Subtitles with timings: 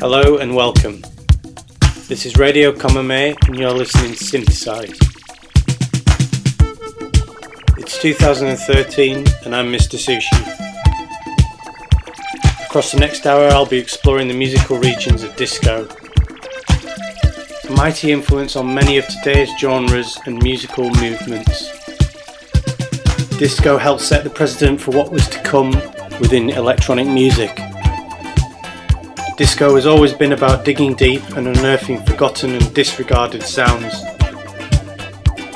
[0.00, 1.02] Hello and welcome.
[2.06, 4.96] This is Radio Cómeme and you're listening to Synthesize.
[7.76, 9.98] It's 2013 and I'm Mr.
[9.98, 10.30] Sushi.
[12.64, 15.88] Across the next hour I'll be exploring the musical regions of disco.
[17.68, 21.72] A mighty influence on many of today's genres and musical movements.
[23.36, 25.72] Disco helped set the precedent for what was to come
[26.20, 27.67] within electronic music.
[29.38, 34.02] Disco has always been about digging deep and unearthing forgotten and disregarded sounds.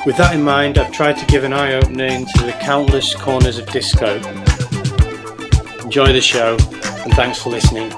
[0.06, 3.58] With that in mind, I've tried to give an eye opener into the countless corners
[3.58, 4.14] of disco.
[5.82, 6.52] Enjoy the show,
[7.02, 7.90] and thanks for listening.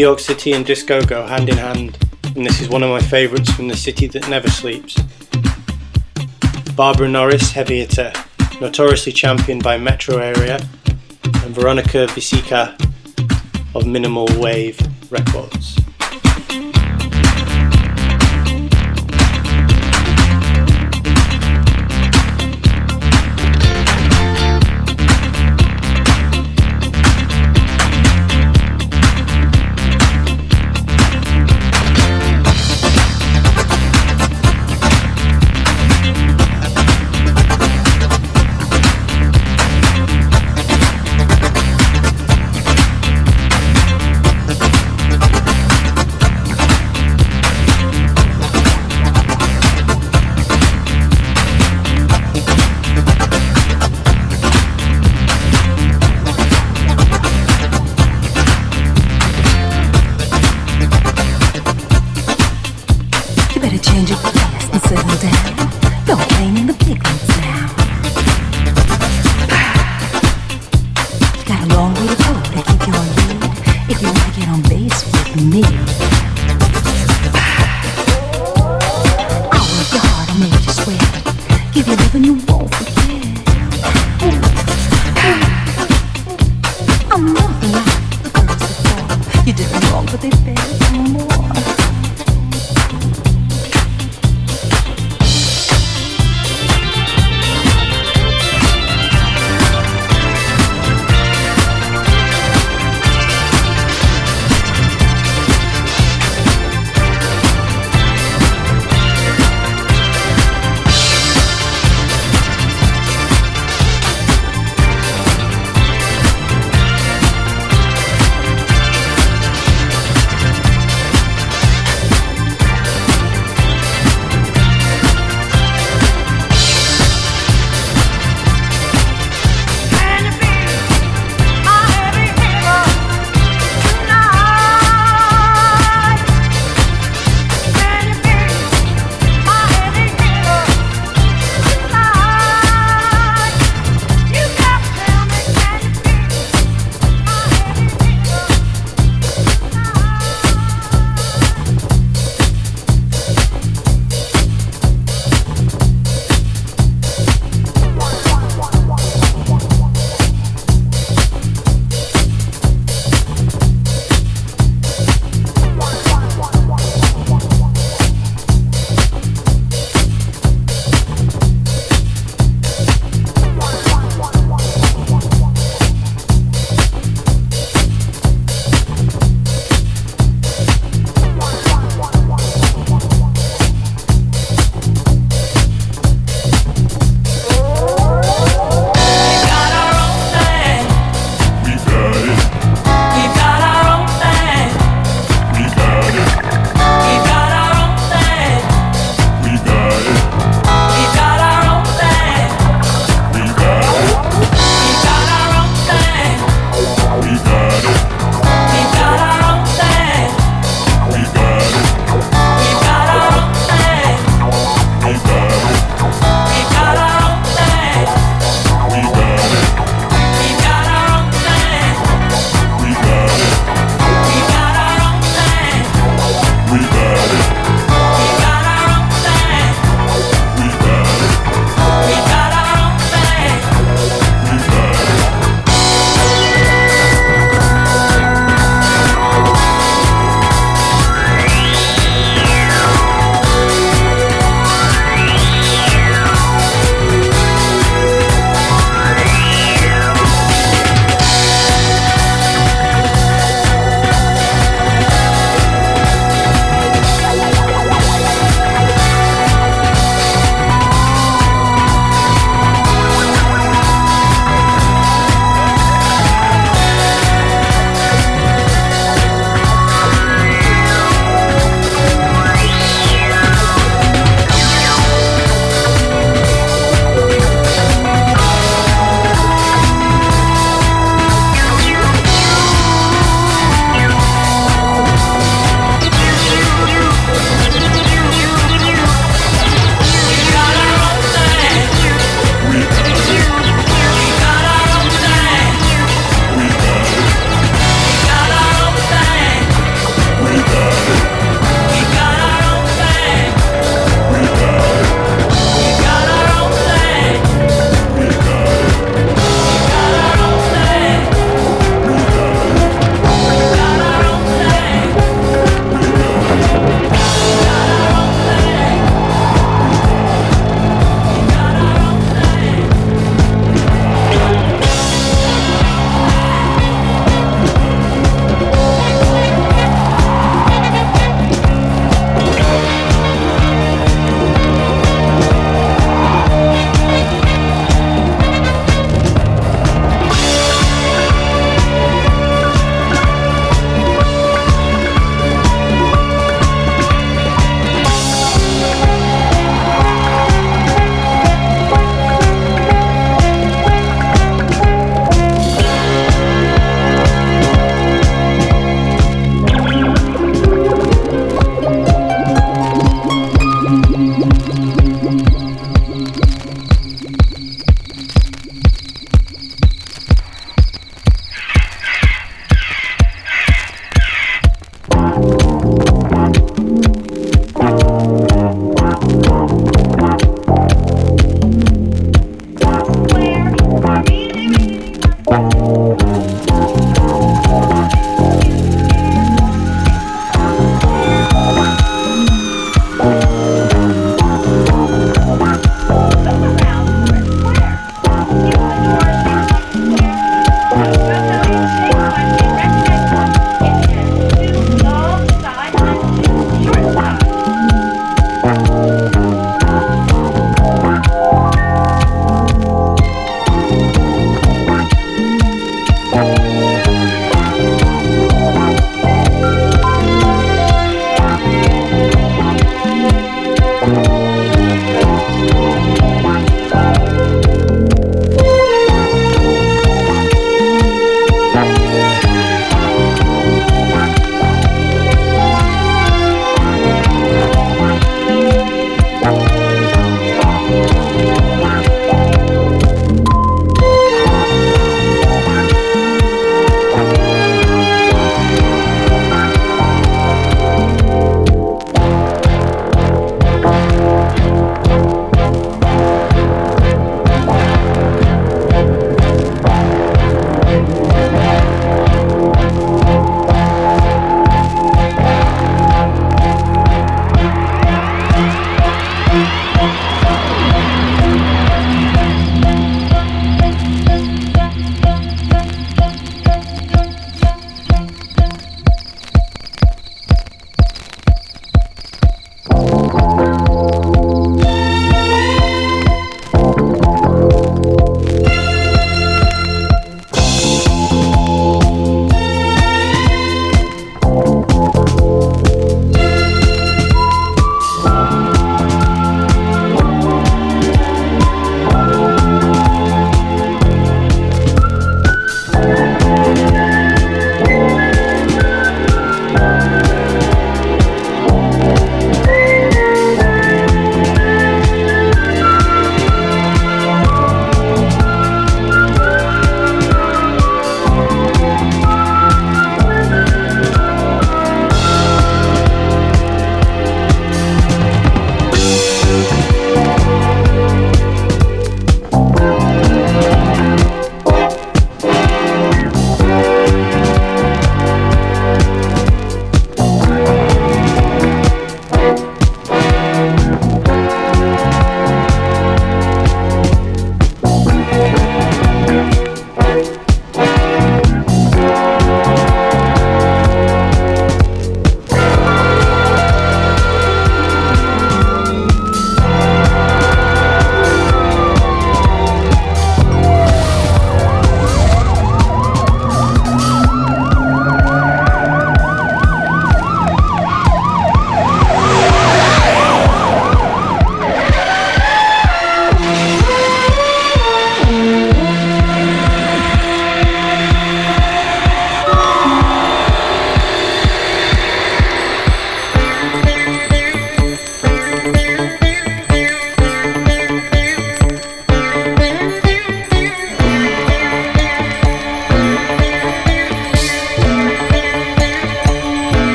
[0.00, 1.98] York City and disco go hand in hand,
[2.34, 4.96] and this is one of my favourites from the city that never sleeps.
[6.74, 8.10] Barbara Norris, heavy hitter,
[8.62, 10.58] notoriously championed by Metro Area,
[11.24, 12.80] and Veronica Vasicka
[13.74, 14.80] of Minimal Wave
[15.12, 15.59] Records.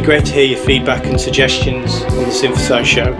[0.00, 3.14] Be great to hear your feedback and suggestions on the Synthesize Show.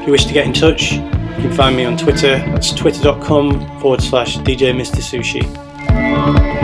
[0.00, 2.38] If you wish to get in touch, you can find me on Twitter.
[2.38, 5.00] That's twitter.com forward slash DJ Mr.
[5.00, 6.61] Sushi.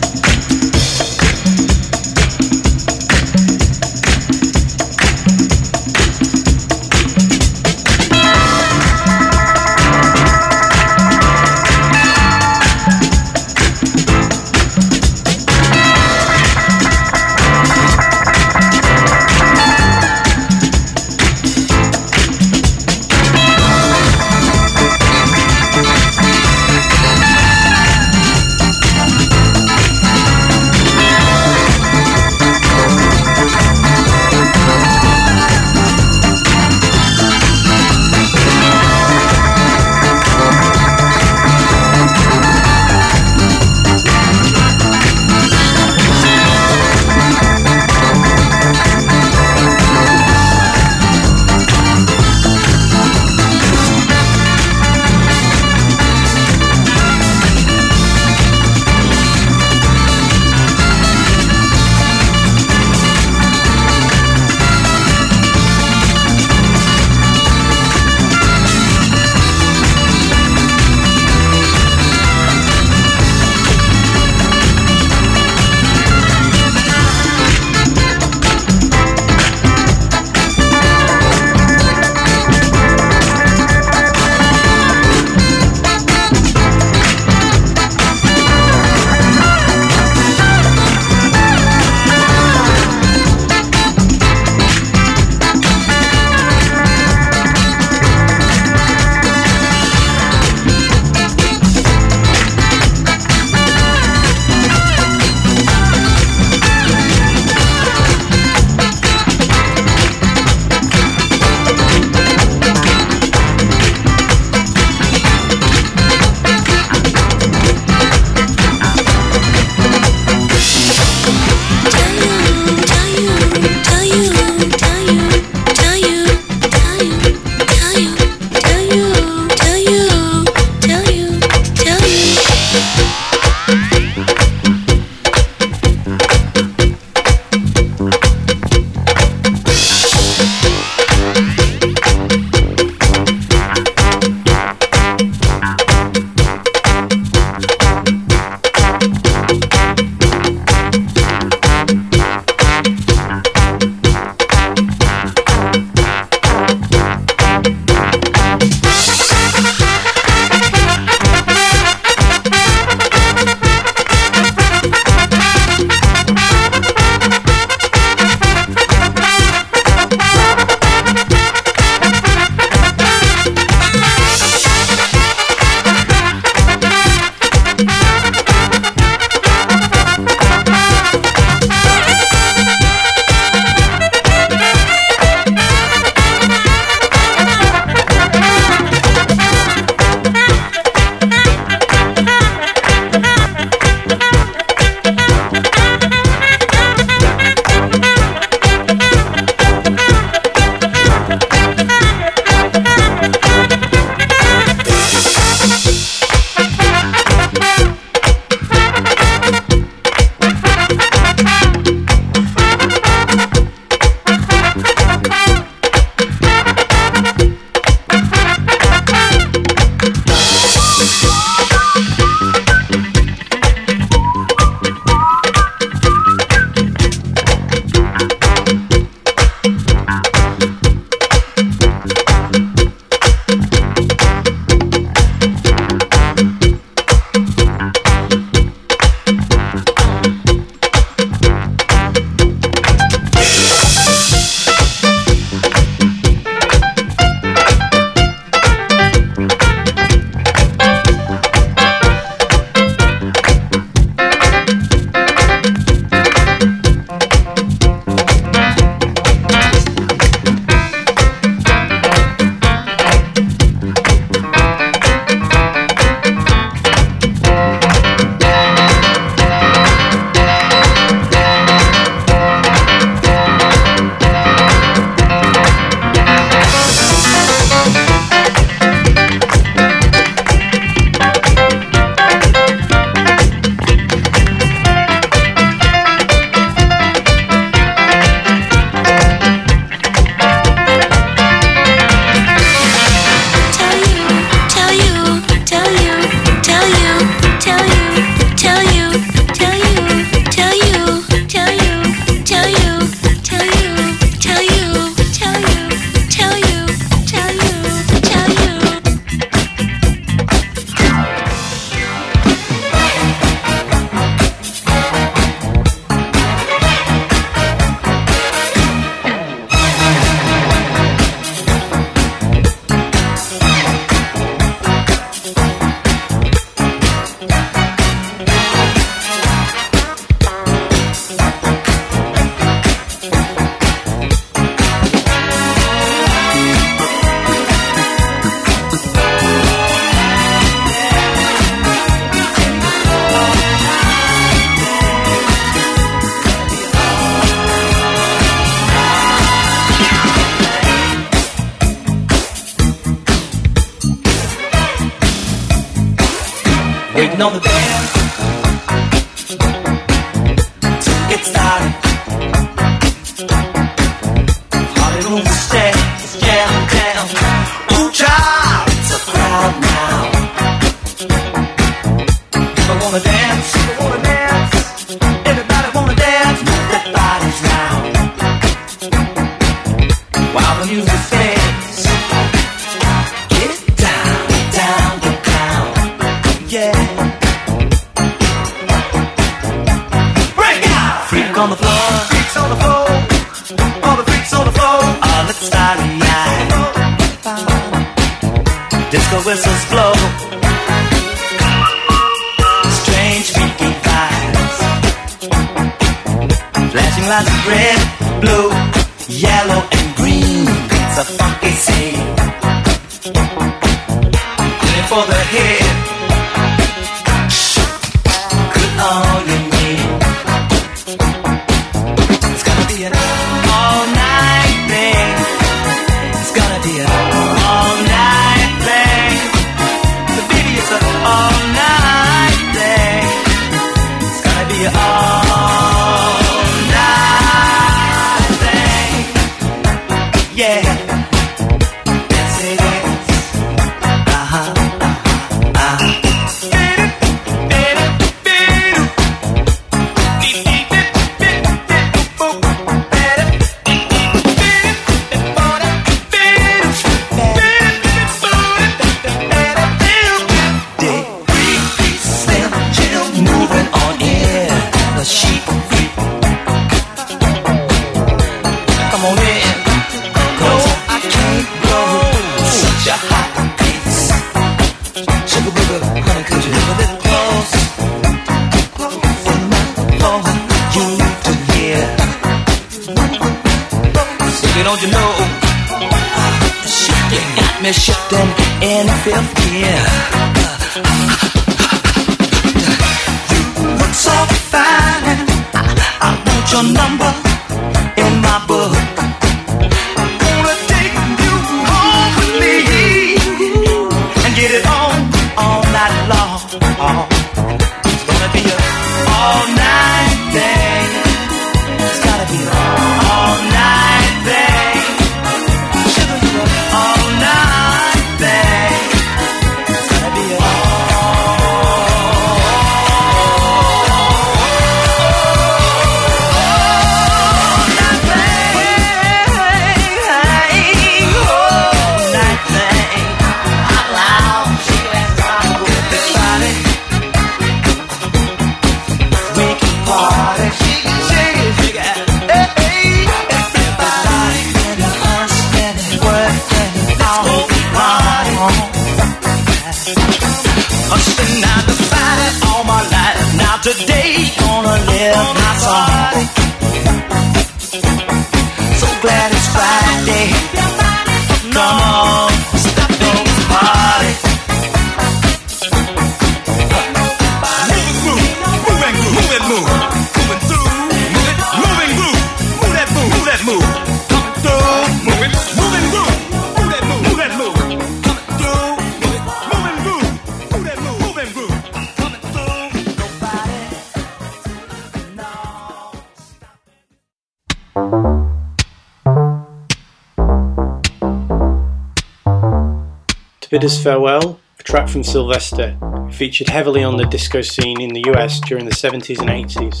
[593.76, 595.98] Bid us farewell, a track from Sylvester,
[596.32, 600.00] featured heavily on the disco scene in the US during the 70s and 80s.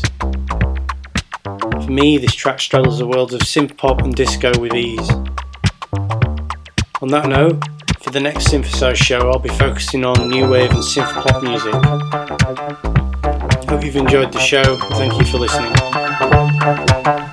[1.84, 5.10] For me, this track straddles the worlds of synth pop and disco with ease.
[7.02, 7.62] On that note,
[8.00, 11.74] for the next Synthesize show, I'll be focusing on new wave and synth pop music.
[13.68, 14.78] Hope you've enjoyed the show.
[14.92, 17.25] Thank you for listening.